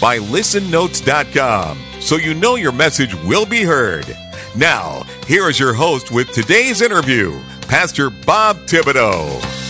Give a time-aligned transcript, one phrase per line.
[0.00, 4.16] by listennotes.com, so you know your message will be heard.
[4.56, 9.69] Now, here is your host with today's interview, Pastor Bob Thibodeau.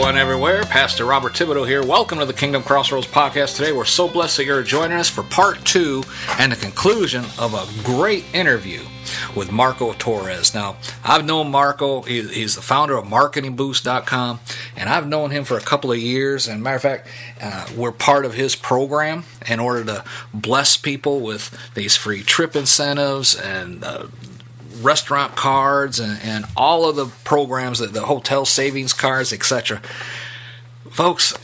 [0.00, 0.62] Everyone, everywhere.
[0.62, 1.84] Pastor Robert Thibodeau here.
[1.84, 3.56] Welcome to the Kingdom Crossroads podcast.
[3.56, 6.02] Today, we're so blessed that you're joining us for part two
[6.38, 8.80] and the conclusion of a great interview
[9.36, 10.54] with Marco Torres.
[10.54, 14.40] Now, I've known Marco, he's the founder of MarketingBoost.com,
[14.74, 16.48] and I've known him for a couple of years.
[16.48, 17.06] And matter of fact,
[17.38, 22.56] uh, we're part of his program in order to bless people with these free trip
[22.56, 24.06] incentives and uh,
[24.82, 29.80] restaurant cards and, and all of the programs that the hotel savings cards, etc.
[30.90, 31.34] Folks,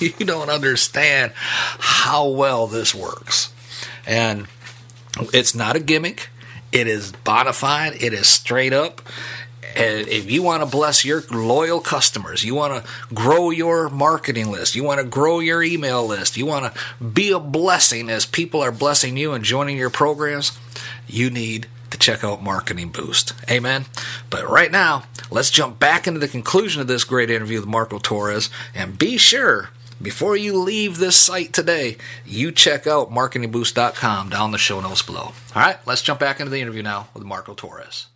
[0.00, 3.52] you don't understand how well this works.
[4.06, 4.46] And
[5.32, 6.28] it's not a gimmick.
[6.72, 8.02] It is bona fide.
[8.02, 9.02] It is straight up.
[9.76, 14.50] And if you want to bless your loyal customers, you want to grow your marketing
[14.50, 18.26] list, you want to grow your email list, you want to be a blessing as
[18.26, 20.58] people are blessing you and joining your programs,
[21.06, 23.32] you need to check out Marketing Boost.
[23.50, 23.86] Amen.
[24.30, 27.98] But right now, let's jump back into the conclusion of this great interview with Marco
[27.98, 29.70] Torres and be sure
[30.02, 35.02] before you leave this site today, you check out marketingboost.com down in the show notes
[35.02, 35.32] below.
[35.54, 38.06] All right, let's jump back into the interview now with Marco Torres.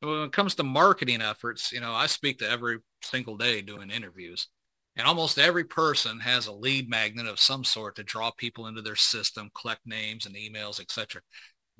[0.00, 3.90] When it comes to marketing efforts, you know, I speak to every single day doing
[3.90, 4.48] interviews.
[4.96, 8.82] And almost every person has a lead magnet of some sort to draw people into
[8.82, 11.22] their system, collect names and emails, etc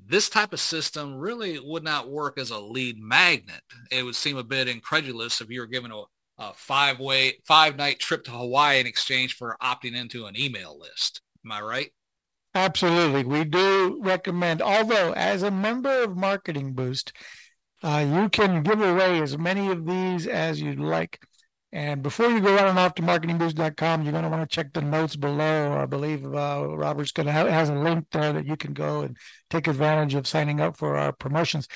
[0.06, 3.60] this type of system really would not work as a lead magnet.
[3.90, 6.02] It would seem a bit incredulous if you were given a,
[6.38, 10.78] a five way, five night trip to Hawaii in exchange for opting into an email
[10.78, 11.20] list.
[11.44, 11.90] Am I right?
[12.54, 13.24] Absolutely.
[13.24, 17.12] We do recommend, although as a member of Marketing Boost,
[17.82, 21.20] uh, you can give away as many of these as you'd like.
[21.70, 24.80] And before you go running off to marketingboost.com, you're going to want to check the
[24.80, 25.76] notes below.
[25.76, 29.02] I believe uh, Robert's going to have has a link there that you can go
[29.02, 29.16] and
[29.50, 31.68] take advantage of signing up for our promotions.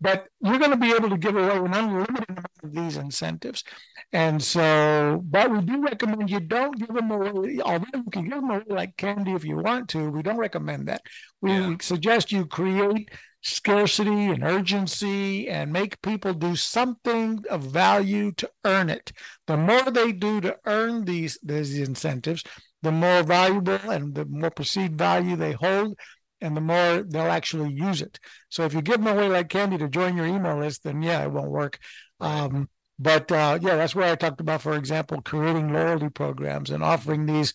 [0.00, 3.64] But you're going to be able to give away an unlimited amount of these incentives.
[4.12, 8.40] And so, but we do recommend you don't give them away, although you can give
[8.40, 10.10] them away like candy if you want to.
[10.10, 11.02] We don't recommend that.
[11.42, 11.74] We yeah.
[11.80, 13.10] suggest you create
[13.42, 19.12] scarcity and urgency and make people do something of value to earn it.
[19.46, 22.44] The more they do to earn these, these incentives,
[22.82, 25.98] the more valuable and the more perceived value they hold,
[26.40, 28.18] and the more they'll actually use it.
[28.48, 31.22] So if you give them away like candy to join your email list, then yeah,
[31.22, 31.78] it won't work.
[32.20, 32.68] Um,
[32.98, 37.26] but uh, yeah, that's where I talked about, for example, creating loyalty programs and offering
[37.26, 37.54] these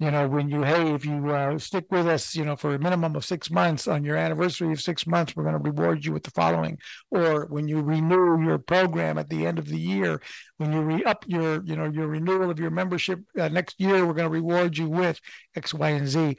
[0.00, 2.78] you know when you hey if you uh, stick with us you know for a
[2.78, 6.12] minimum of six months on your anniversary of six months we're going to reward you
[6.12, 6.78] with the following.
[7.10, 10.20] Or when you renew your program at the end of the year
[10.56, 14.14] when you re-up your you know your renewal of your membership uh, next year we're
[14.14, 15.20] going to reward you with
[15.54, 16.36] x y and z.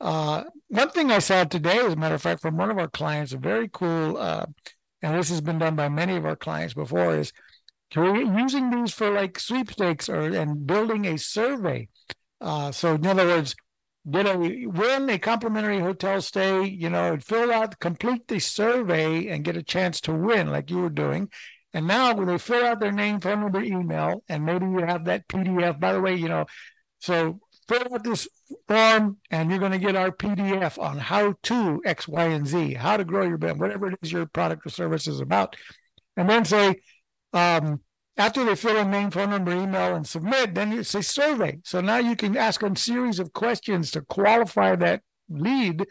[0.00, 2.88] Uh, one thing i saw today as a matter of fact from one of our
[2.88, 4.46] clients a very cool uh,
[5.02, 7.32] and this has been done by many of our clients before is
[7.94, 11.86] using these for like sweepstakes or and building a survey
[12.44, 13.56] uh, so in other words,
[14.08, 19.44] get a win a complimentary hotel stay, you know, fill out, complete the survey and
[19.44, 21.30] get a chance to win like you were doing.
[21.72, 25.06] And now when they fill out their name, phone number, email, and maybe you have
[25.06, 25.80] that PDF.
[25.80, 26.44] By the way, you know,
[26.98, 28.28] so fill out this
[28.68, 32.74] form and you're going to get our PDF on how to X, Y, and Z,
[32.74, 35.56] how to grow your brand, whatever it is your product or service is about.
[36.16, 36.76] And then say,
[37.32, 37.80] um,
[38.16, 41.58] after they fill in name, phone number, email, and submit, then it's a survey.
[41.64, 45.86] So now you can ask them a series of questions to qualify that lead.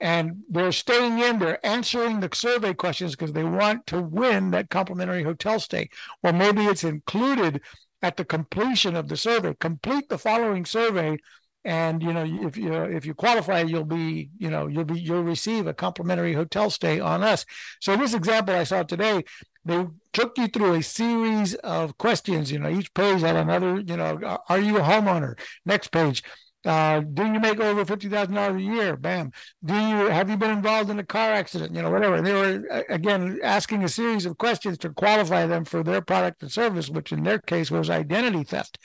[0.00, 4.70] And they're staying in, they're answering the survey questions because they want to win that
[4.70, 5.90] complimentary hotel stay.
[6.22, 7.60] Or maybe it's included
[8.02, 9.54] at the completion of the survey.
[9.60, 11.18] Complete the following survey
[11.64, 15.22] and you know if you if you qualify you'll be you know you'll be you'll
[15.22, 17.44] receive a complimentary hotel stay on us
[17.80, 19.22] so this example i saw today
[19.64, 22.50] they took you through a series of questions.
[22.50, 23.80] You know, each page had another.
[23.80, 25.38] You know, are you a homeowner?
[25.66, 26.22] Next page.
[26.64, 28.96] Uh, do you make over fifty thousand dollars a year?
[28.96, 29.32] Bam.
[29.64, 31.74] Do you have you been involved in a car accident?
[31.74, 32.16] You know, whatever.
[32.16, 36.42] And they were again asking a series of questions to qualify them for their product
[36.42, 38.78] and service, which in their case was identity theft.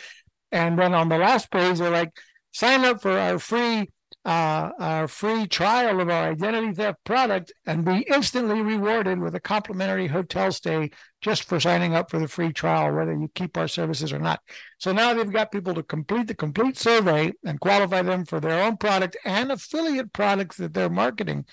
[0.51, 2.13] And then on the last page, they're like,
[2.55, 3.89] sign up for our free
[4.23, 9.39] uh, our free trial of our identity theft product and be instantly rewarded with a
[9.39, 10.89] complimentary hotel stay
[11.21, 14.39] just for signing up for the free trial, whether you keep our services or not.
[14.79, 18.63] So now they've got people to complete the complete survey and qualify them for their
[18.63, 21.45] own product and affiliate products that they're marketing,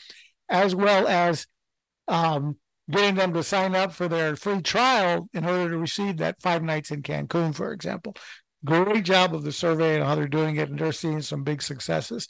[0.49, 1.47] as well as
[2.09, 2.57] um,
[2.91, 6.63] getting them to sign up for their free trial in order to receive that five
[6.63, 8.15] nights in Cancun, for example
[8.65, 11.63] great job of the survey and how they're doing it, and they're seeing some big
[11.63, 12.29] successes.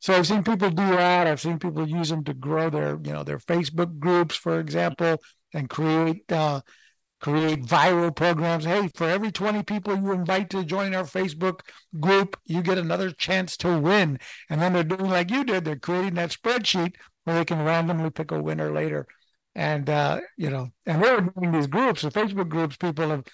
[0.00, 1.26] So I've seen people do that.
[1.26, 5.16] I've seen people use them to grow their, you know, their Facebook groups, for example,
[5.54, 6.60] and create uh,
[7.20, 8.66] create viral programs.
[8.66, 11.60] Hey, for every 20 people you invite to join our Facebook
[11.98, 14.18] group, you get another chance to win.
[14.50, 15.64] And then they're doing like you did.
[15.64, 19.06] They're creating that spreadsheet where they can randomly pick a winner later.
[19.54, 22.76] And uh, you know, and they're doing these groups, the Facebook groups.
[22.76, 23.24] People have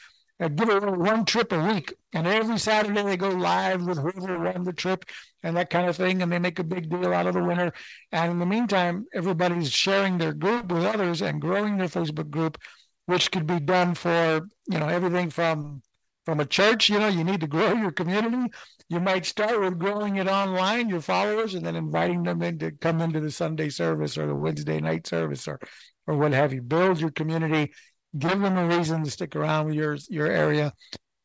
[0.40, 1.92] Uh, give away one trip a week.
[2.12, 5.04] And every Saturday they go live with whoever won the trip
[5.42, 6.22] and that kind of thing.
[6.22, 7.72] And they make a big deal out of the winner.
[8.10, 12.58] And in the meantime, everybody's sharing their group with others and growing their Facebook group,
[13.06, 15.82] which could be done for, you know, everything from
[16.26, 18.52] from a church, you know, you need to grow your community.
[18.88, 22.72] You might start with growing it online, your followers, and then inviting them in to
[22.72, 25.58] come into the Sunday service or the Wednesday night service or
[26.06, 26.62] or what have you.
[26.62, 27.72] Build your community
[28.19, 30.73] give them a reason to stick around with your your area.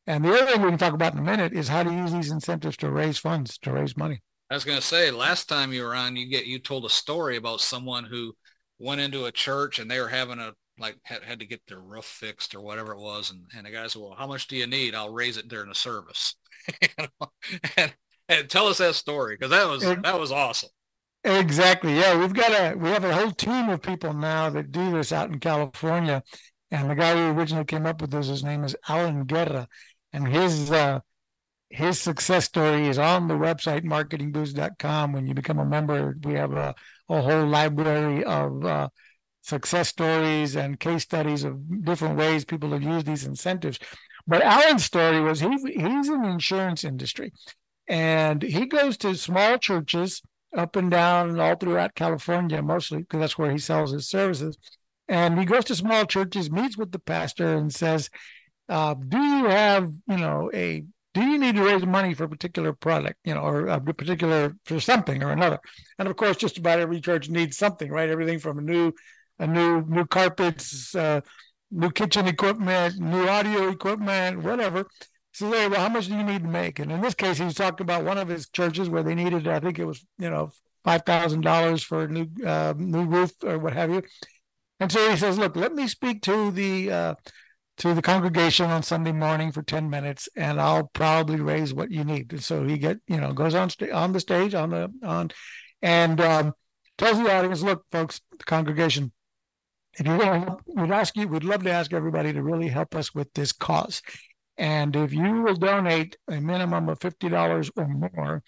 [0.08, 2.12] And the other thing we can talk about in a minute is how to use
[2.12, 4.22] these incentives to raise funds, to raise money.
[4.52, 6.90] I was going to say, last time you were on, you get you told a
[6.90, 8.36] story about someone who
[8.78, 11.80] went into a church and they were having a like had, had to get their
[11.80, 14.56] roof fixed or whatever it was, and, and the guy said, "Well, how much do
[14.56, 14.94] you need?
[14.94, 16.36] I'll raise it during the service."
[17.78, 17.94] and,
[18.28, 20.70] and, tell us that story because that was it, that was awesome.
[21.24, 21.96] Exactly.
[21.96, 25.12] Yeah, we've got a we have a whole team of people now that do this
[25.12, 26.24] out in California,
[26.76, 29.68] and the guy who originally came up with this, his name is Alan Guerra,
[30.12, 31.00] and his uh,
[31.70, 35.14] his success story is on the website marketingboost.com.
[35.14, 36.76] When you become a member, we have a,
[37.08, 38.90] a whole library of uh,
[39.42, 43.80] success stories and case studies of different ways people have used these incentives.
[44.28, 47.32] But Alan's story was he he's in the insurance industry,
[47.88, 50.22] and he goes to small churches
[50.58, 54.58] up and down all throughout California, mostly because that's where he sells his services.
[55.08, 58.10] And he goes to small churches, meets with the pastor, and says,
[58.70, 62.30] uh, "Do you have, you know, a do you need to raise money for a
[62.30, 65.60] particular product, you know, or a particular for something or another?"
[66.00, 68.10] And of course, just about every church needs something, right?
[68.10, 68.94] Everything from a new,
[69.40, 71.22] a new, new carpets, uh,
[71.72, 74.86] new kitchen equipment, new audio equipment, whatever.
[75.34, 76.80] So, hey, well, how much do you need to make?
[76.80, 79.48] And in this case, he was talking about one of his churches where they needed,
[79.48, 80.52] I think it was, you know,
[80.86, 84.02] five thousand dollars for a new uh, new roof or what have you.
[84.80, 87.16] And so he says, "Look, let me speak to the uh,
[87.78, 92.04] to the congregation on Sunday morning for ten minutes, and I'll probably raise what you
[92.04, 94.92] need." And so he get you know goes on st- on the stage on the
[95.04, 95.32] on,
[95.82, 96.54] and um,
[96.98, 99.12] tells the audience, "Look, folks, the congregation,
[99.98, 102.96] if you're going to we'd ask you, we'd love to ask everybody to really help
[102.96, 104.02] us with this cause."
[104.58, 108.44] And if you will donate a minimum of $50 or more,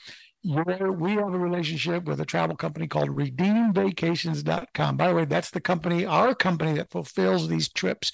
[0.48, 4.96] you're, we have a relationship with a travel company called redeemvacations.com.
[4.96, 8.14] By the way, that's the company, our company that fulfills these trips.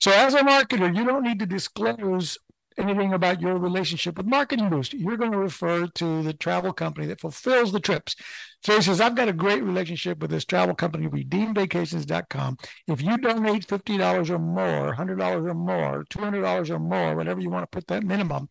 [0.00, 2.38] So as a marketer, you don't need to disclose
[2.78, 4.94] anything about your relationship with Marketing Boost.
[4.94, 8.14] You're going to refer to the travel company that fulfills the trips.
[8.62, 12.56] So he says, I've got a great relationship with this travel company, redeemvacations.com.
[12.86, 17.64] If you donate $50 or more, $100 or more, $200 or more, whatever you want
[17.64, 18.48] to put that minimum,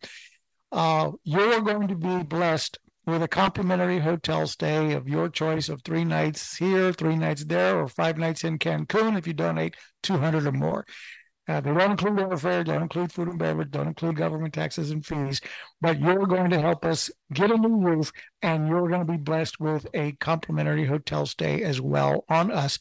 [0.72, 5.82] uh, you're going to be blessed with a complimentary hotel stay of your choice of
[5.82, 10.46] three nights here, three nights there, or five nights in Cancun if you donate 200
[10.46, 10.86] or more.
[11.46, 15.04] Uh, they don't include airfare, don't include food and beverage, don't include government taxes and
[15.04, 15.42] fees,
[15.82, 19.18] but you're going to help us get a new roof and you're going to be
[19.18, 22.78] blessed with a complimentary hotel stay as well on us.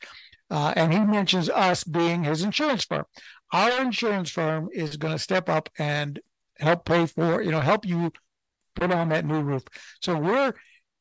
[0.49, 3.03] Uh, and he mentions us being his insurance firm.
[3.51, 6.19] Our insurance firm is going to step up and
[6.57, 8.11] help pay for, you know, help you
[8.75, 9.63] put on that new roof.
[10.01, 10.53] So we're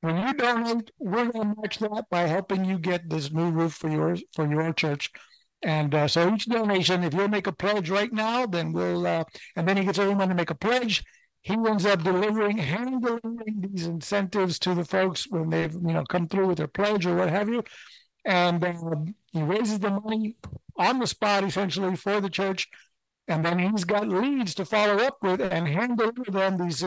[0.03, 3.75] when you donate, we're going to match that by helping you get this new roof
[3.75, 5.11] for your for your church.
[5.63, 9.25] And uh, so each donation, if you'll make a pledge right now, then we'll, uh,
[9.55, 11.05] and then he gets everyone to make a pledge.
[11.43, 16.05] He ends up delivering, hand delivering these incentives to the folks when they've, you know,
[16.05, 17.63] come through with their pledge or what have you.
[18.25, 18.73] And uh,
[19.33, 20.37] he raises the money
[20.77, 22.69] on the spot, essentially, for the church.
[23.29, 26.85] And then he's got leads to follow up with and hand over them these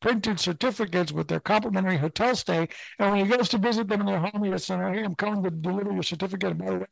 [0.00, 2.68] printed certificates with their complimentary hotel stay.
[2.98, 5.42] And when he goes to visit them in their home, he says, Hey, I'm coming
[5.44, 6.56] to deliver your certificate.
[6.56, 6.86] By the way,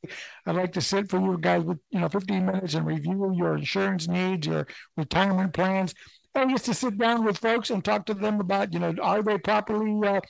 [0.46, 3.56] I'd like to sit for you guys with, you know, 15 minutes and review your
[3.56, 5.94] insurance needs, your retirement plans.
[6.34, 9.22] and just to sit down with folks and talk to them about, you know, are
[9.22, 10.20] they properly, uh,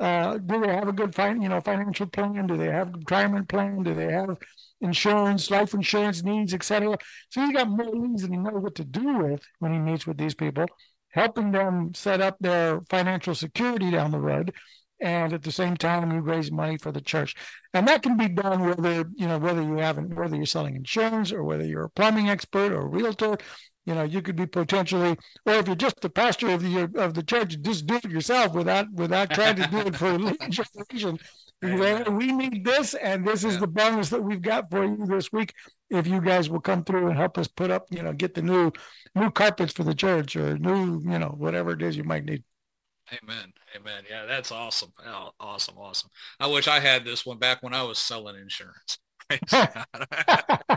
[0.00, 2.46] uh, do they have a good fin- you know financial plan?
[2.46, 3.82] Do they have retirement plan?
[3.82, 4.36] Do they have
[4.82, 6.98] insurance, life insurance needs, etc.
[7.30, 10.06] So he's got more leads than he knows what to do with when he meets
[10.06, 10.66] with these people,
[11.10, 14.52] helping them set up their financial security down the road
[15.02, 17.34] and at the same time you raise money for the church
[17.74, 21.32] and that can be done whether you know whether you haven't whether you're selling insurance
[21.32, 23.36] or whether you're a plumbing expert or a realtor
[23.84, 27.14] you know you could be potentially or if you're just the pastor of the of
[27.14, 31.18] the church just do it yourself without without trying to do it for lead generation
[31.62, 33.60] we need this and this is yeah.
[33.60, 35.54] the bonus that we've got for you this week
[35.90, 38.42] if you guys will come through and help us put up you know get the
[38.42, 38.72] new
[39.14, 42.42] new carpets for the church or new you know whatever it is you might need
[43.22, 43.52] Amen.
[43.76, 44.04] Amen.
[44.08, 44.92] Yeah, that's awesome.
[45.38, 45.76] Awesome.
[45.76, 46.08] Awesome.
[46.40, 48.98] I wish I had this one back when I was selling insurance.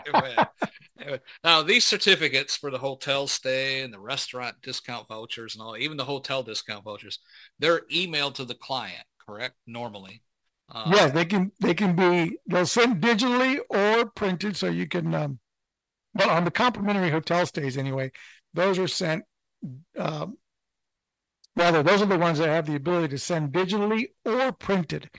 [0.07, 1.19] Amen.
[1.43, 5.97] Now, these certificates for the hotel stay and the restaurant discount vouchers and all, even
[5.97, 7.19] the hotel discount vouchers,
[7.59, 9.55] they're emailed to the client, correct?
[9.67, 10.21] Normally.
[10.69, 11.51] Uh, yeah, they can.
[11.59, 12.37] They can be.
[12.47, 15.13] They'll send digitally or printed, so you can.
[15.13, 15.39] Um,
[16.13, 18.11] well, on the complimentary hotel stays, anyway,
[18.53, 19.23] those are sent
[19.97, 20.37] um,
[21.55, 25.09] Rather, those are the ones that have the ability to send digitally or printed.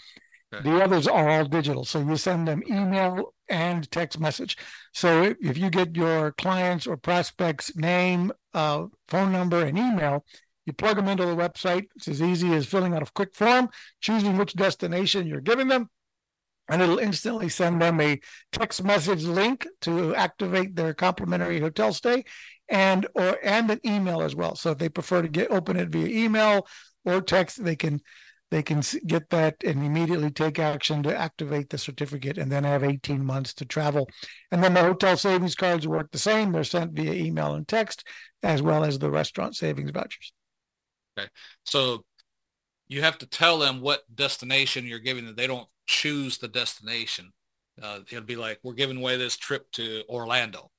[0.52, 0.68] Okay.
[0.68, 1.84] The others are all digital.
[1.84, 4.56] So you send them email and text message.
[4.92, 10.24] So if you get your clients or prospects name, uh, phone number, and email,
[10.66, 11.86] you plug them into the website.
[11.94, 13.70] It's as easy as filling out a quick form,
[14.00, 15.88] choosing which destination you're giving them,
[16.68, 18.20] and it'll instantly send them a
[18.52, 22.24] text message link to activate their complimentary hotel stay
[22.68, 24.56] and or and an email as well.
[24.56, 26.66] So if they prefer to get open it via email
[27.04, 28.00] or text, they can
[28.50, 32.84] they can get that and immediately take action to activate the certificate and then have
[32.84, 34.08] 18 months to travel.
[34.52, 36.52] And then the hotel savings cards work the same.
[36.52, 38.06] They're sent via email and text
[38.42, 40.32] as well as the restaurant savings vouchers.
[41.18, 41.28] Okay.
[41.64, 42.04] So
[42.88, 45.34] you have to tell them what destination you're giving them.
[45.36, 47.32] They don't choose the destination.
[47.80, 50.70] Uh, it'll be like, we're giving away this trip to Orlando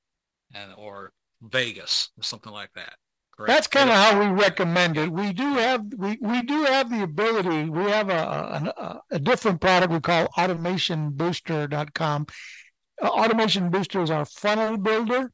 [0.53, 2.93] and or Vegas or something like that.
[3.35, 3.53] Correct?
[3.53, 5.11] That's kind of how we recommend it.
[5.11, 7.69] We do have we, we do have the ability.
[7.69, 12.25] We have a a, a different product we call automationbooster.com.
[12.99, 15.31] Uh, Automation Booster is our funnel builder,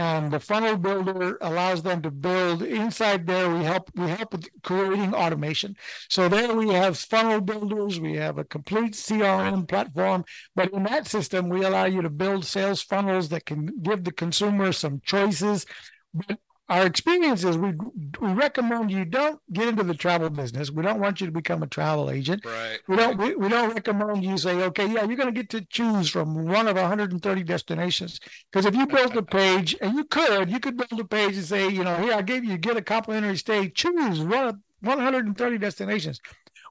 [0.00, 3.54] and the funnel builder allows them to build inside there.
[3.54, 5.76] We help we help with creating automation.
[6.08, 8.00] So there we have funnel builders.
[8.00, 10.24] We have a complete CRM platform,
[10.56, 14.12] but in that system we allow you to build sales funnels that can give the
[14.12, 15.66] consumer some choices.
[16.14, 16.38] But
[16.70, 17.72] our experience is we
[18.20, 20.70] we recommend you don't get into the travel business.
[20.70, 22.44] We don't want you to become a travel agent.
[22.46, 22.78] Right.
[22.86, 25.62] We don't we, we don't recommend you say, okay, yeah, you're going to get to
[25.62, 28.20] choose from one of 130 destinations.
[28.50, 31.44] Because if you build a page, and you could, you could build a page and
[31.44, 33.68] say, you know, here I gave you get a complimentary stay.
[33.68, 36.20] Choose one of 130 destinations.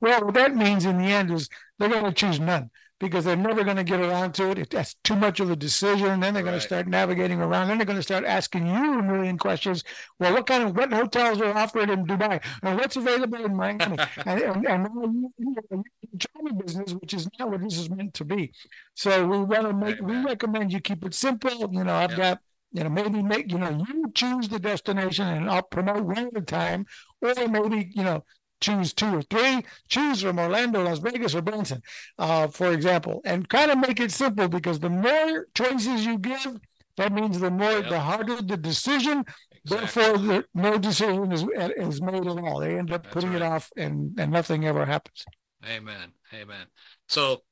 [0.01, 3.36] Well, what that means in the end is they're going to choose none because they're
[3.36, 4.70] never going to get around to it.
[4.70, 6.20] That's too much of a decision.
[6.20, 7.68] Then they're going to start navigating around.
[7.68, 9.84] Then they're going to start asking you a million questions.
[10.20, 13.98] Well, what kind of what hotels are offered in Dubai, and what's available in Miami,
[14.25, 15.86] and and, and
[16.20, 18.51] China business, which is not what this is meant to be.
[18.96, 20.01] So we want to make.
[20.01, 21.70] Right, we recommend you keep it simple.
[21.72, 22.39] You know, I've got
[22.72, 26.38] you know, maybe make, you know, you choose the destination and I'll promote one at
[26.38, 26.86] a time,
[27.22, 28.24] or maybe, you know,
[28.61, 31.81] choose two or three, choose from Orlando, Las Vegas, or Branson,
[32.17, 36.59] uh, for example, and kind of make it simple because the more choices you give,
[36.97, 37.89] that means the more, yep.
[37.89, 39.23] the harder the decision.
[39.65, 40.03] Exactly.
[40.03, 41.45] Therefore, the, no decision is,
[41.77, 42.59] is made at all.
[42.59, 43.41] They end up That's putting right.
[43.41, 45.25] it off, and and nothing ever happens.
[45.65, 46.13] Amen.
[46.33, 46.65] Amen.
[47.07, 47.43] So,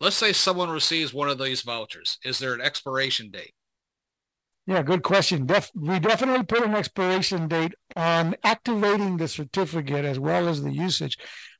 [0.00, 2.18] let's say someone receives one of these vouchers.
[2.24, 3.54] Is there an expiration date?
[4.66, 5.46] Yeah, good question.
[5.46, 10.72] Def- we definitely put an expiration date on activating the certificate as well as the
[10.72, 11.18] usage.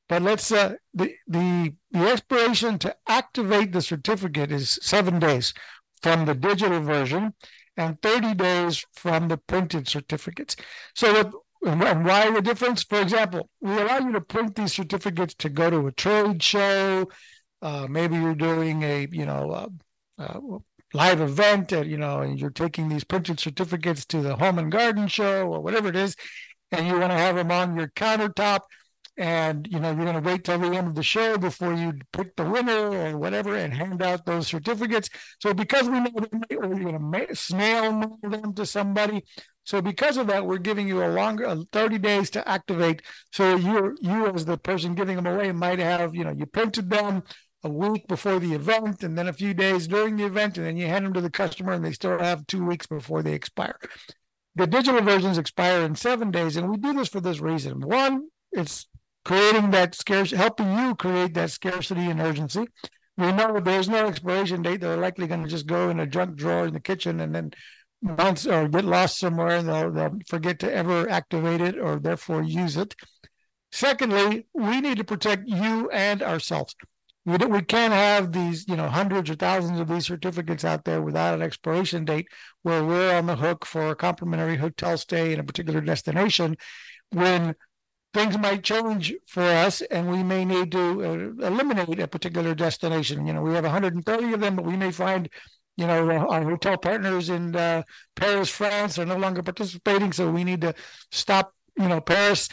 [0.09, 5.55] But let's uh, the the the expiration to activate the certificate is seven days
[6.03, 7.35] from the digital version
[7.77, 10.57] and 30 days from the printed certificates.
[10.95, 11.33] So what
[11.65, 12.85] and why the difference?
[12.85, 17.09] For example, we allow you to print these certificates to go to a trade show.
[17.63, 19.69] Uh, maybe you're doing a you know uh,
[20.19, 20.59] uh,
[20.95, 24.73] live event and you know and you're taking these printed certificates to the home and
[24.73, 26.15] garden show or whatever it is
[26.73, 28.61] and you want to have them on your countertop
[29.19, 31.93] and you know you're going to wait till the end of the show before you
[32.13, 35.09] pick the winner or whatever and hand out those certificates.
[35.41, 39.25] So because we know them or you're going to snail mail them to somebody
[39.67, 43.03] so because of that we're giving you a longer uh, 30 days to activate.
[43.33, 46.89] So you you as the person giving them away might have you know you printed
[46.89, 47.25] them
[47.67, 50.77] a week before the event and then a few days during the event and then
[50.77, 53.79] you hand them to the customer and they still have two weeks before they expire
[54.55, 57.81] The digital versions expire in seven days, and we do this for this reason.
[57.81, 58.87] One, it's
[59.25, 62.65] creating that scarcity, helping you create that scarcity and urgency.
[63.19, 64.81] We know there's no expiration date.
[64.81, 67.51] They're likely going to just go in a junk drawer in the kitchen and then
[68.01, 72.43] months or get lost somewhere and they'll, they'll forget to ever activate it or therefore
[72.43, 72.95] use it.
[73.73, 76.75] Secondly, we need to protect you and ourselves.
[77.27, 81.03] We, we can't have these, you know, hundreds or thousands of these certificates out there
[81.03, 82.29] without an expiration date
[82.63, 86.57] where we're on the hook for a complimentary hotel stay in a particular destination
[87.11, 87.55] when
[88.15, 90.79] things might change for us and we may need to
[91.43, 93.27] uh, eliminate a particular destination.
[93.27, 95.29] You know, we have 130 of them, but we may find
[95.77, 97.83] you know, our hotel partners in uh,
[98.15, 100.75] Paris, France are no longer participating, so we need to
[101.11, 102.49] stop, you know, Paris.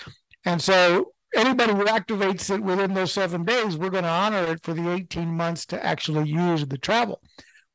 [0.45, 4.63] And so anybody who activates it within those seven days, we're going to honor it
[4.63, 7.21] for the 18 months to actually use the travel.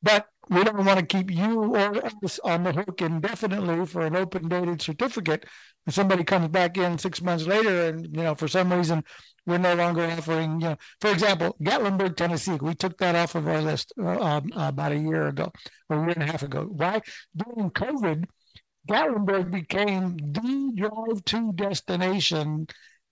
[0.03, 4.17] But we don't want to keep you or us on the hook indefinitely for an
[4.17, 5.45] open dated certificate.
[5.87, 9.05] And somebody comes back in six months later and, you know, for some reason
[9.47, 13.49] we're no longer offering, you know, for example, Gatlinburg, Tennessee, we took that off of
[13.49, 15.51] our list uh, um, about a year ago,
[15.89, 16.67] or a year and a half ago.
[16.69, 17.01] Why?
[17.35, 18.25] During COVID,
[18.89, 22.67] Gatlinburg became the drive to destination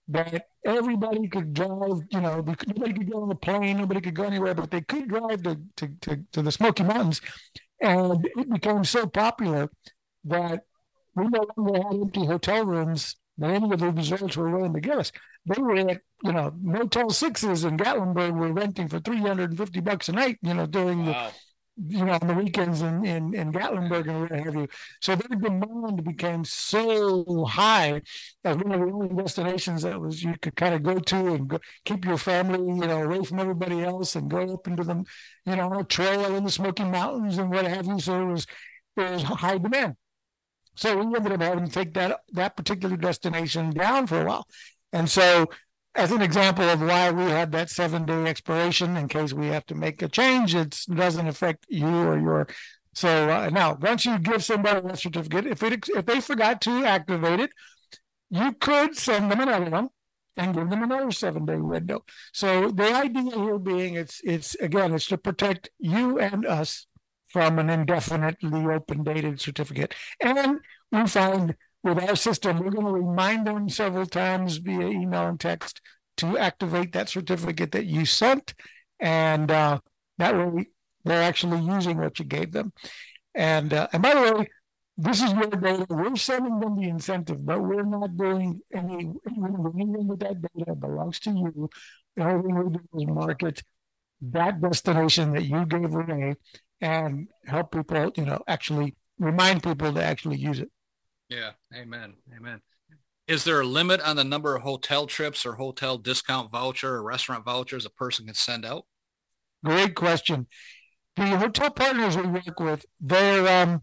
[0.09, 4.23] that everybody could drive, you know, nobody could go on a plane, nobody could go
[4.23, 7.21] anywhere, but they could drive to, to, to, to the Smoky Mountains.
[7.81, 9.69] And it became so popular
[10.25, 10.63] that
[11.15, 14.79] we no longer had empty hotel rooms that any of the resorts were willing to
[14.79, 15.11] give us
[15.47, 19.57] they were at you know Motel Sixes in Gatlinburg were renting for three hundred and
[19.57, 20.37] fifty bucks a night.
[20.41, 21.29] You know during wow.
[21.29, 21.33] the
[21.77, 24.67] you know on the weekends in in, in Gatlinburg and what have you.
[25.01, 28.01] So their demand became so high
[28.43, 31.47] as one of the only destinations that was you could kind of go to and
[31.47, 35.03] go, keep your family you know away from everybody else and go up into the
[35.45, 37.99] you know trail in the Smoky Mountains and what have you.
[37.99, 38.47] So it was
[38.95, 39.95] it was high demand.
[40.75, 44.47] So we ended up having to take that that particular destination down for a while.
[44.93, 45.47] And so,
[45.97, 49.65] as an example of why we have that seven day expiration in case we have
[49.65, 52.47] to make a change, it doesn't affect you or your.
[52.93, 56.85] So uh, now, once you give somebody a certificate, if it if they forgot to
[56.85, 57.51] activate it,
[58.29, 59.89] you could send them another one
[60.37, 62.03] and give them another seven day window.
[62.31, 66.85] So the idea here being it's it's again it's to protect you and us
[67.27, 69.95] from an indefinitely open dated certificate.
[70.21, 70.59] And
[70.91, 71.55] we find
[71.87, 75.81] with our system, we're going to remind them several times via email and text
[76.17, 78.53] to activate that certificate that you sent.
[78.99, 79.79] And uh,
[80.17, 80.67] that way
[81.03, 82.73] they're actually using what you gave them.
[83.35, 84.49] And, uh, and by the way,
[84.97, 85.85] this is your data.
[85.89, 90.71] We're sending them the incentive, but we're not doing any anything with that data.
[90.71, 91.69] It belongs to you.
[92.15, 93.61] The only we do is market
[94.21, 96.35] that destination that you gave away
[96.81, 100.71] and help people, you know, actually remind people to actually use it.
[101.29, 101.51] Yeah.
[101.73, 102.13] Amen.
[102.35, 102.61] Amen.
[103.27, 107.03] Is there a limit on the number of hotel trips or hotel discount voucher or
[107.03, 108.85] restaurant vouchers a person can send out?
[109.65, 110.47] Great question.
[111.17, 113.81] The hotel partners we work with, they're um,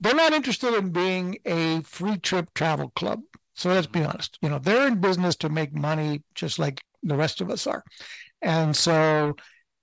[0.00, 3.20] they're not interested in being a free trip travel club.
[3.54, 4.38] So let's be honest.
[4.40, 7.82] You know, they're in business to make money just like the rest of us are.
[8.42, 9.34] And so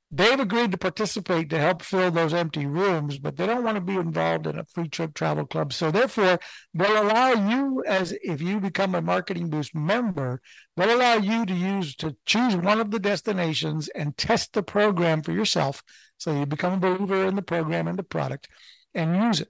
[0.10, 3.82] they've agreed to participate to help fill those empty rooms, but they don't want to
[3.82, 5.74] be involved in a free trip travel club.
[5.74, 6.40] So therefore,
[6.74, 10.42] they'll allow you as if you become a Marketing Boost member,
[10.76, 15.22] they'll allow you to use to choose one of the destinations and test the program
[15.22, 15.84] for yourself.
[16.18, 18.48] So you become a believer in the program and the product
[18.94, 19.50] and use it.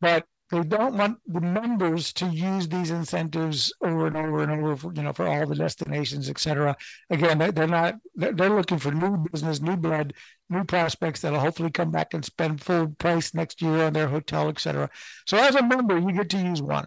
[0.00, 4.76] But they don't want the members to use these incentives over and over and over
[4.76, 6.76] for, you know for all the destinations et cetera.
[7.10, 10.14] Again they're not they're looking for new business new blood
[10.48, 14.48] new prospects that'll hopefully come back and spend full price next year on their hotel
[14.48, 14.88] et cetera.
[15.26, 16.86] So as a member you get to use one.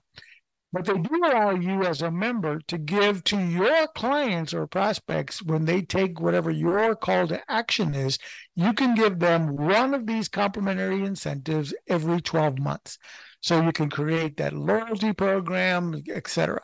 [0.71, 5.41] But they do allow you as a member to give to your clients or prospects
[5.41, 8.19] when they take whatever your call to action is
[8.55, 12.99] you can give them one of these complimentary incentives every 12 months
[13.41, 16.61] so you can create that loyalty program, etc.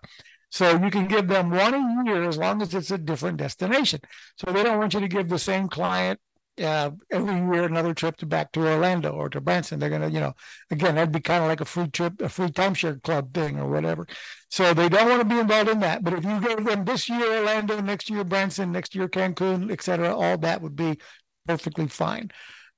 [0.50, 4.00] So you can give them one a year as long as it's a different destination.
[4.38, 6.20] So they don't want you to give the same client
[6.62, 9.80] uh, every year another trip to back to Orlando or to Branson.
[9.80, 10.34] They're gonna, you know,
[10.72, 13.70] again, that'd be kind of like a free trip, a free timeshare club thing or
[13.70, 14.08] whatever.
[14.50, 16.04] So they don't want to be involved in that.
[16.04, 20.16] But if you give them this year Orlando, next year Branson, next year Cancun, etc.,
[20.16, 20.98] all that would be
[21.46, 22.32] perfectly fine.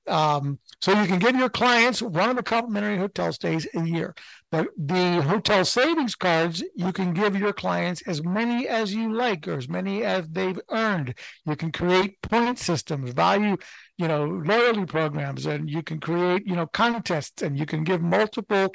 [0.08, 4.14] Um, so you can give your clients one of the complimentary hotel stays a year.
[4.50, 9.46] The, the hotel savings cards, you can give your clients as many as you like
[9.46, 11.14] or as many as they've earned.
[11.44, 13.56] You can create point systems, value,
[13.98, 18.00] you know, loyalty programs, and you can create, you know, contests and you can give
[18.00, 18.72] multiple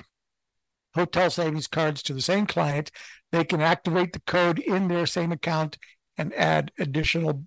[0.95, 2.91] hotel savings cards to the same client,
[3.31, 5.77] they can activate the code in their same account
[6.17, 7.43] and add additional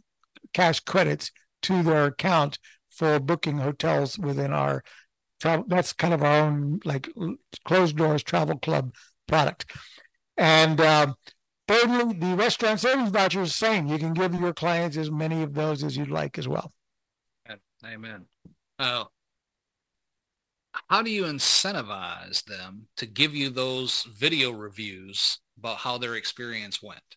[0.53, 1.31] cash credits
[1.62, 2.59] to their account
[2.97, 4.83] for booking hotels within our
[5.41, 5.65] travel.
[5.69, 7.09] That's kind of our own like
[7.65, 8.95] closed doors travel club
[9.27, 9.71] product.
[10.37, 11.15] And uh,
[11.69, 13.87] thirdly, the restaurant savings voucher is the same.
[13.87, 16.73] You can give your clients as many of those as you'd like as well.
[17.85, 18.25] Amen.
[18.79, 19.05] Uh,
[20.89, 26.83] how do you incentivize them to give you those video reviews about how their experience
[26.83, 27.17] went?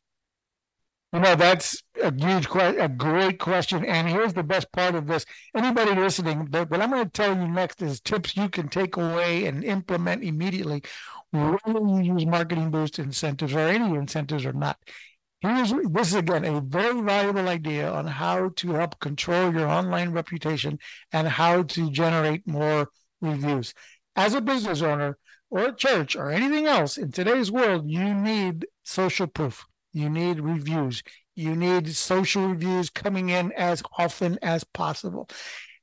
[1.12, 3.84] You know, that's a huge, a great question.
[3.84, 5.26] And here's the best part of this.
[5.56, 8.96] Anybody listening, but what I'm going to tell you next is tips you can take
[8.96, 10.84] away and implement immediately,
[11.32, 14.78] whether you use marketing boost incentives or any incentives or not.
[15.42, 20.12] Here's this is again a very valuable idea on how to help control your online
[20.12, 20.78] reputation
[21.12, 22.90] and how to generate more
[23.22, 23.74] reviews.
[24.16, 25.18] As a business owner
[25.50, 29.66] or a church or anything else in today's world, you need social proof.
[29.94, 31.04] You need reviews.
[31.36, 35.30] You need social reviews coming in as often as possible.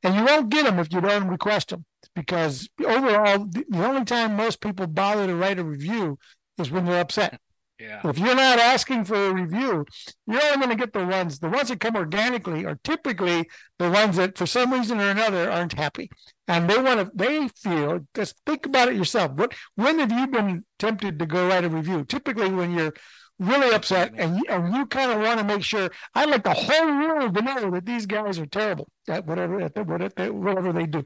[0.03, 4.37] And you won't get them if you don't request them because overall, the only time
[4.37, 6.19] most people bother to write a review
[6.59, 7.41] is when they're upset.
[7.79, 8.01] Yeah.
[8.09, 9.85] If you're not asking for a review,
[10.27, 13.91] you're only going to get the ones, the ones that come organically are typically the
[13.91, 16.09] ones that for some reason or another aren't happy.
[16.49, 19.33] And they want to, they feel, just think about it yourself.
[19.33, 22.07] What, when have you been tempted to go write a review?
[22.07, 22.95] Typically when you're
[23.39, 26.55] really upset and you, and you kind of want to make sure, I'd like the
[26.55, 30.87] whole world to know that these guys are terrible at whatever, at whatever, whatever they
[30.87, 31.05] do.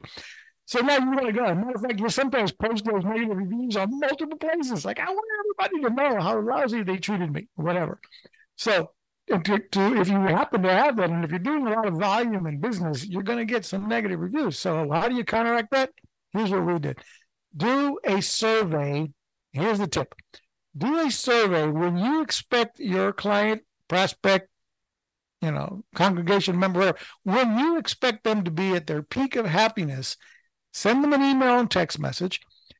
[0.65, 1.53] So now you want to go.
[1.53, 4.85] Matter of fact, you sometimes post those negative reviews on multiple places.
[4.85, 5.25] Like, I want
[5.59, 7.99] everybody to know how lousy they treated me, whatever.
[8.55, 8.91] So,
[9.27, 11.95] to, to, if you happen to have that, and if you're doing a lot of
[11.95, 14.57] volume in business, you're going to get some negative reviews.
[14.57, 15.91] So, how do you counteract that?
[16.31, 16.99] Here's what we did
[17.55, 19.11] do a survey.
[19.51, 20.15] Here's the tip
[20.75, 24.49] do a survey when you expect your client, prospect,
[25.41, 30.17] you know, congregation member, when you expect them to be at their peak of happiness
[30.73, 32.39] send them an email and text message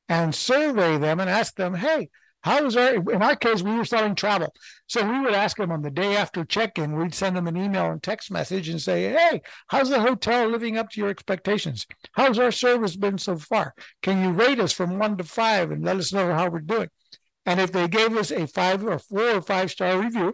[0.10, 2.10] and survey them and ask them, hey,
[2.42, 4.52] how is our, in our case, we were selling travel.
[4.88, 7.56] So we would ask them on the day after check in, we'd send them an
[7.56, 11.86] email and text message and say, hey, how's the hotel living up to your expectations?
[12.14, 13.76] How's our service been so far?
[14.02, 16.90] Can you rate us from one to five and let us know how we're doing?
[17.46, 20.34] And if they gave us a five or four or five star review,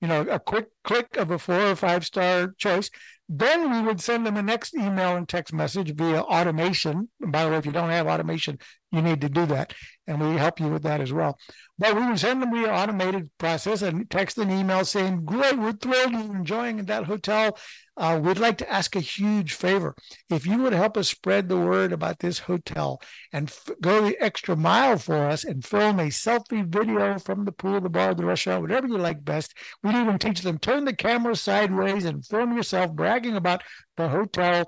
[0.00, 2.90] you know, a quick click of a four or five star choice,
[3.28, 7.08] then we would send them a next email and text message via automation.
[7.20, 8.58] By the way, if you don't have automation,
[8.92, 9.74] you need to do that.
[10.06, 11.38] And we help you with that as well.
[11.78, 15.72] But we would send them via automated process and text and email saying, Great, we're
[15.72, 17.56] thrilled you're enjoying that hotel.
[17.96, 19.94] Uh, we'd like to ask a huge favor.
[20.30, 23.00] If you would help us spread the word about this hotel
[23.32, 27.52] and f- go the extra mile for us and film a selfie video from the
[27.52, 30.96] pool, the bar, the restaurant, whatever you like best, we'd even teach them turn the
[30.96, 33.62] camera sideways and film yourself bragging about
[33.96, 34.66] the hotel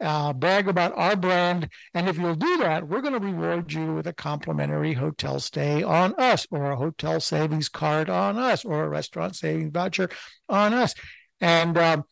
[0.00, 1.68] uh, brag about our brand.
[1.94, 5.82] And if you'll do that, we're going to reward you with a complimentary hotel stay
[5.82, 10.08] on us, or a hotel savings card on us, or a restaurant savings voucher
[10.48, 10.94] on us.
[11.40, 12.04] And um,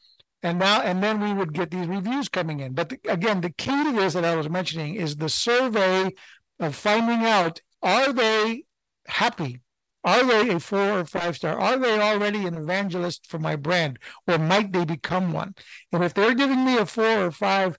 [0.42, 3.50] and now and then we would get these reviews coming in but the, again the
[3.50, 6.10] key to this that i was mentioning is the survey
[6.58, 8.64] of finding out are they
[9.06, 9.60] happy
[10.04, 13.98] are they a four or five star are they already an evangelist for my brand
[14.26, 15.54] or might they become one
[15.92, 17.76] and if they're giving me a four or five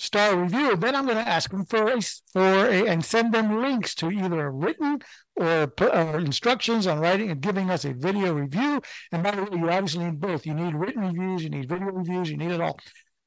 [0.00, 2.00] star review, then I'm going to ask them for a,
[2.32, 5.00] for a, and send them links to either written
[5.36, 8.80] or, or uh, instructions on writing and giving us a video review.
[9.12, 10.46] And by the way, you obviously need both.
[10.46, 12.78] You need written reviews, you need video reviews, you need it all.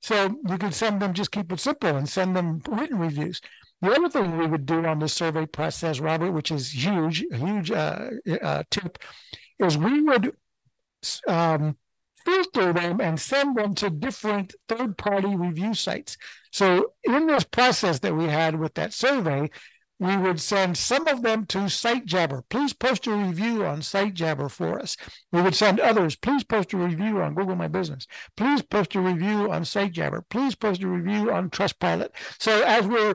[0.02, 3.40] So you can send them, just keep it simple and send them written reviews.
[3.84, 7.36] The other thing we would do on this survey process, Robert, which is huge, a
[7.36, 8.98] huge uh, uh, tip,
[9.60, 10.38] is we would
[11.28, 11.76] um,
[12.24, 16.16] filter them and send them to different third party review sites.
[16.54, 19.50] So, in this process that we had with that survey,
[20.00, 22.44] we would send some of them to SiteJabber.
[22.50, 24.96] Please post a review on SiteJabber for us.
[25.34, 26.16] We would send others.
[26.16, 28.08] Please post a review on Google My Business.
[28.38, 30.24] Please post a review on SiteJabber.
[30.30, 32.12] Please post a review on Trustpilot.
[32.40, 33.14] So as we're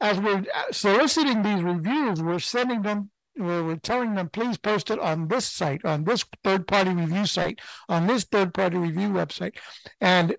[0.00, 4.90] as we're uh, soliciting these reviews, we're sending them where we're telling them, please post
[4.90, 9.08] it on this site, on this third party review site, on this third party review
[9.08, 9.56] website.
[10.00, 10.36] And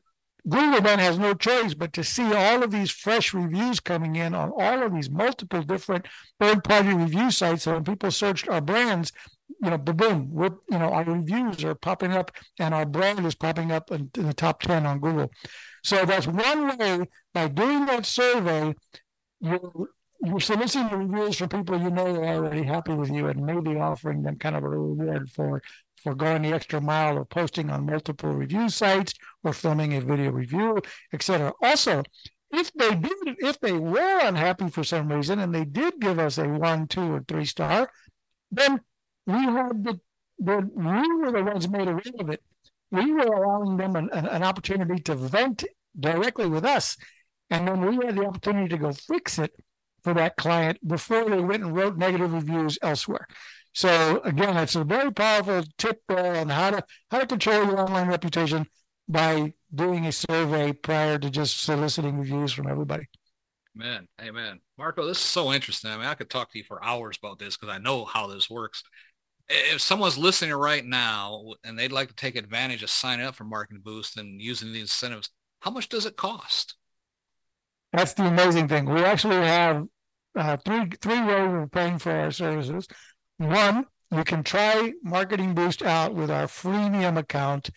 [0.47, 4.33] Google then has no choice but to see all of these fresh reviews coming in
[4.33, 6.07] on all of these multiple different
[6.39, 7.63] third party review sites.
[7.63, 9.11] So when people searched our brands,
[9.61, 13.35] you know, boom, we're, you know, our reviews are popping up and our brand is
[13.35, 15.29] popping up in, in the top 10 on Google.
[15.83, 18.73] So that's one way by doing that survey,
[19.41, 19.89] you
[20.23, 24.21] you're soliciting reviews from people you know are already happy with you and maybe offering
[24.21, 25.61] them kind of a reward for
[26.01, 30.31] for going the extra mile of posting on multiple review sites or filming a video
[30.31, 30.81] review,
[31.13, 31.53] etc.
[31.61, 32.03] Also,
[32.51, 36.37] if they did, if they were unhappy for some reason and they did give us
[36.37, 37.89] a one, two, or three star,
[38.51, 38.81] then
[39.25, 39.99] we had the,
[40.39, 42.41] the we were the ones made aware of it.
[42.91, 45.63] We were allowing them an, an opportunity to vent
[45.97, 46.97] directly with us,
[47.51, 49.51] and then we had the opportunity to go fix it
[50.03, 53.27] for that client before they went and wrote negative reviews elsewhere.
[53.73, 58.07] So again, it's a very powerful tip on how to how to control your online
[58.07, 58.65] reputation
[59.07, 63.07] by doing a survey prior to just soliciting reviews from everybody.
[63.77, 64.07] Amen.
[64.21, 64.59] Amen.
[64.77, 65.91] Marco, this is so interesting.
[65.91, 68.27] I mean, I could talk to you for hours about this because I know how
[68.27, 68.83] this works.
[69.47, 73.43] If someone's listening right now and they'd like to take advantage of signing up for
[73.43, 76.75] Marketing Boost and using the incentives, how much does it cost?
[77.93, 78.85] That's the amazing thing.
[78.85, 79.85] We actually have
[80.35, 82.87] uh, three three ways of paying for our services.
[83.37, 87.69] One, you can try Marketing Boost out with our freemium account,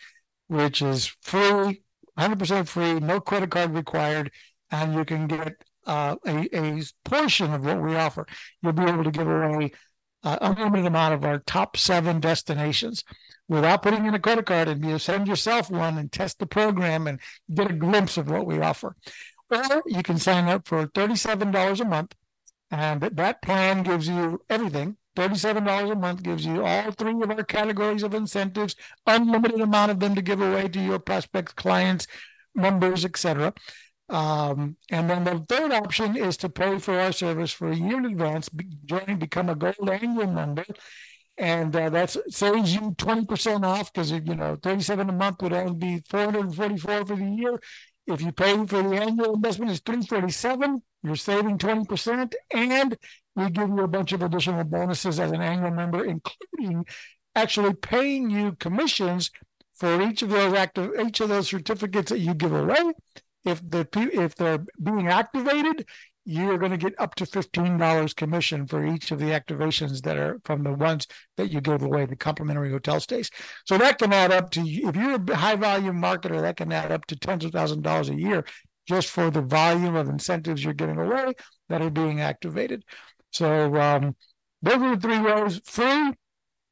[0.49, 1.83] which is free,
[2.19, 4.31] 100% free, no credit card required,
[4.71, 5.55] and you can get
[5.87, 8.27] uh, a, a portion of what we offer.
[8.63, 9.73] You'll be able to give away
[10.23, 13.05] uh, unlimited amount of our top seven destinations
[13.49, 17.07] without putting in a credit card and you send yourself one and test the program
[17.07, 17.21] and
[17.53, 18.97] get a glimpse of what we offer.
[19.51, 22.15] Or you can sign up for $37 a month
[22.71, 24.97] and that plan gives you everything.
[25.17, 28.75] $37 a month gives you all three of our categories of incentives,
[29.07, 32.09] unlimited amount of them to give away to your prospects, clients,
[32.55, 33.55] members, etc.
[34.09, 37.99] Um, and then the third option is to pay for our service for a year
[37.99, 38.51] in advance,
[38.85, 40.65] join, become a gold annual member.
[41.37, 45.75] And uh, that saves you 20% off because, you know, 37 a month would only
[45.75, 47.61] be 444 for the year.
[48.07, 52.97] If you pay for the annual investment, it's 347 you're saving 20%, and
[53.37, 56.87] we give you a bunch of additional bonuses as an annual member, including
[57.35, 59.31] actually paying you commissions
[59.75, 62.93] for each of those active each of those certificates that you give away.
[63.45, 65.87] If the if they're being activated,
[66.25, 70.41] you're going to get up to $15 commission for each of the activations that are
[70.45, 71.07] from the ones
[71.37, 73.31] that you gave away, the complimentary hotel stays.
[73.67, 76.93] So that can add up to, if you're a high volume marketer, that can add
[76.93, 78.45] up to tens of thousands of dollars a year
[78.87, 81.33] just for the volume of incentives you're giving away
[81.69, 82.85] that are being activated.
[83.33, 84.17] So um,
[84.63, 86.13] those are the three rows Free,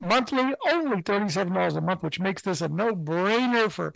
[0.01, 3.95] monthly, only $37 a month, which makes this a no-brainer for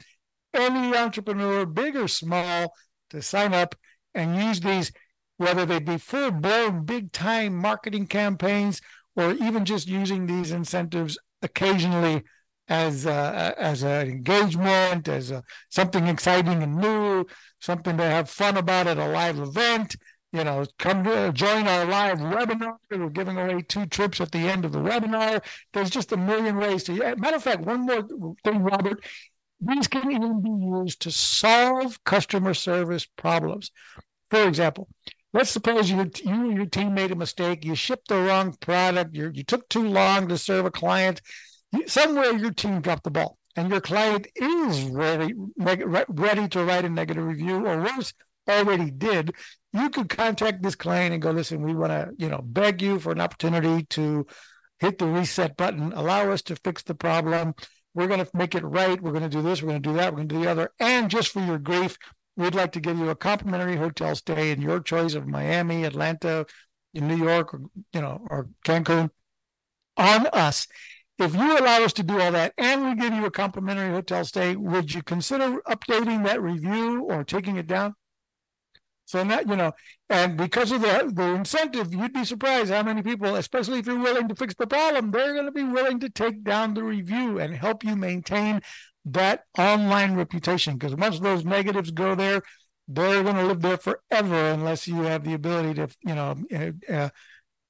[0.54, 2.72] any entrepreneur, big or small,
[3.10, 3.74] to sign up
[4.14, 4.90] and use these,
[5.36, 8.80] whether they be full-blown, big-time marketing campaigns
[9.14, 12.22] or even just using these incentives occasionally
[12.68, 17.24] as a, as an engagement, as a, something exciting and new,
[17.60, 19.96] something to have fun about at a live event.
[20.32, 22.74] You know, come to join our live webinar.
[22.90, 25.42] We're giving away two trips at the end of the webinar.
[25.72, 27.14] There's just a million ways to.
[27.16, 28.02] Matter of fact, one more
[28.44, 29.02] thing, Robert.
[29.60, 33.70] These can even be used to solve customer service problems.
[34.28, 34.88] For example,
[35.36, 37.64] let's suppose you, you and your team made a mistake.
[37.64, 39.14] You shipped the wrong product.
[39.14, 41.20] you you took too long to serve a client.
[41.86, 46.88] Somewhere your team dropped the ball and your client is ready ready to write a
[46.88, 48.14] negative review or worse
[48.48, 49.34] already did.
[49.74, 52.98] You could contact this client and go listen we want to you know beg you
[52.98, 54.26] for an opportunity to
[54.78, 55.92] hit the reset button.
[55.92, 57.54] Allow us to fix the problem.
[57.92, 59.00] We're going to make it right.
[59.00, 59.62] We're going to do this.
[59.62, 60.12] We're going to do that.
[60.12, 60.70] We're going to do the other.
[60.78, 61.96] And just for your grief
[62.36, 66.46] we'd like to give you a complimentary hotel stay in your choice of miami atlanta
[66.94, 67.60] in new york or
[67.92, 69.10] you know or cancun
[69.96, 70.66] on us
[71.18, 74.24] if you allow us to do all that and we give you a complimentary hotel
[74.24, 77.94] stay, would you consider updating that review or taking it down?
[79.06, 79.72] So that you know,
[80.10, 84.00] and because of the the incentive, you'd be surprised how many people, especially if you're
[84.00, 87.38] willing to fix the problem, they're going to be willing to take down the review
[87.38, 88.60] and help you maintain
[89.06, 90.74] that online reputation.
[90.74, 92.42] Because once those negatives go there,
[92.88, 96.92] they're going to live there forever unless you have the ability to, you know, uh,
[96.92, 97.08] uh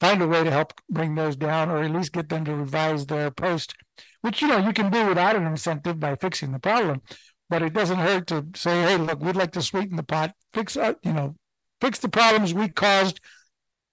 [0.01, 3.07] find a way to help bring those down or at least get them to revise
[3.07, 3.75] their post,
[4.21, 7.01] which, you know, you can do without an incentive by fixing the problem.
[7.49, 10.77] But it doesn't hurt to say, hey, look, we'd like to sweeten the pot, fix,
[10.77, 11.37] uh, you know,
[11.81, 13.21] fix the problems we caused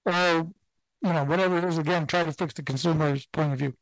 [0.05, 0.49] or,
[1.01, 3.73] you know, whatever it is, again, try to fix the consumer's point of view.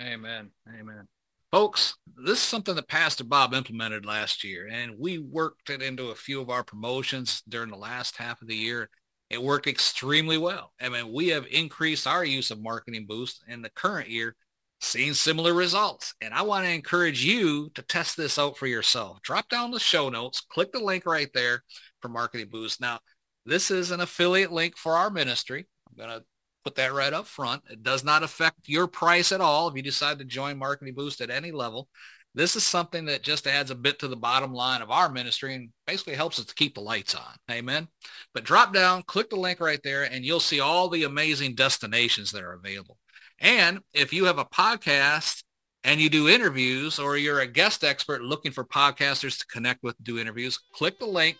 [0.00, 0.50] Amen.
[0.68, 1.06] Amen.
[1.50, 6.10] Folks, this is something that Pastor Bob implemented last year, and we worked it into
[6.10, 8.90] a few of our promotions during the last half of the year.
[9.30, 10.72] It worked extremely well.
[10.78, 14.36] I mean, we have increased our use of Marketing Boost in the current year,
[14.82, 16.14] seeing similar results.
[16.20, 19.22] And I want to encourage you to test this out for yourself.
[19.22, 21.62] Drop down the show notes, click the link right there
[22.02, 22.78] for Marketing Boost.
[22.78, 22.98] Now,
[23.46, 25.66] this is an affiliate link for our ministry.
[25.88, 26.22] I'm gonna
[26.68, 27.62] put that right up front.
[27.70, 31.22] It does not affect your price at all if you decide to join Marketing Boost
[31.22, 31.88] at any level.
[32.34, 35.54] This is something that just adds a bit to the bottom line of our ministry
[35.54, 37.32] and basically helps us to keep the lights on.
[37.50, 37.88] Amen.
[38.34, 42.32] But drop down, click the link right there, and you'll see all the amazing destinations
[42.32, 42.98] that are available.
[43.40, 45.42] And if you have a podcast
[45.84, 49.96] and you do interviews or you're a guest expert looking for podcasters to connect with,
[50.04, 51.38] do interviews, click the link,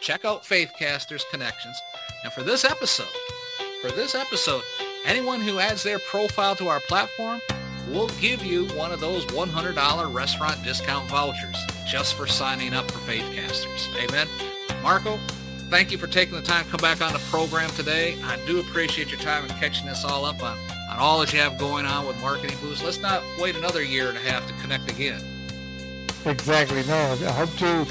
[0.00, 1.76] check out Faithcasters Connections.
[2.22, 3.08] And for this episode,
[3.80, 4.62] for this episode,
[5.04, 7.40] anyone who adds their profile to our platform
[7.88, 12.98] will give you one of those $100 restaurant discount vouchers just for signing up for
[13.10, 13.94] Faithcasters.
[13.96, 14.26] Amen.
[14.82, 15.18] Marco,
[15.70, 18.16] thank you for taking the time to come back on the program today.
[18.24, 20.58] I do appreciate your time and catching us all up on,
[20.90, 22.84] on all that you have going on with Marketing Boost.
[22.84, 25.22] Let's not wait another year and a half to connect again.
[26.26, 26.82] Exactly.
[26.84, 27.86] No, I hope to.